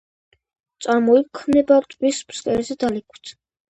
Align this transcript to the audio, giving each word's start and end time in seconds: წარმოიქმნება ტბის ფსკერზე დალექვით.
წარმოიქმნება 0.85 1.79
ტბის 1.95 2.25
ფსკერზე 2.35 2.83
დალექვით. 2.85 3.37